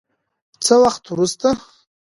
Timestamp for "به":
1.57-1.61